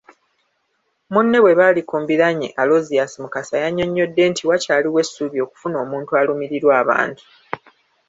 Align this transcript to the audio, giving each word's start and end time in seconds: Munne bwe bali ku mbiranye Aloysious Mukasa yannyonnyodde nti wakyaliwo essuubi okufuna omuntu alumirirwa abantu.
Munne 1.11 1.37
bwe 1.41 1.57
bali 1.59 1.81
ku 1.89 1.95
mbiranye 2.01 2.47
Aloysious 2.61 3.13
Mukasa 3.21 3.55
yannyonnyodde 3.63 4.21
nti 4.31 4.43
wakyaliwo 4.49 4.97
essuubi 5.03 5.37
okufuna 5.45 5.75
omuntu 5.83 6.11
alumirirwa 6.19 6.73
abantu. 6.83 7.23